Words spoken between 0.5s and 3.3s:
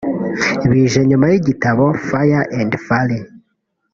bije nyuma y’igitabo ‘Fire and Fury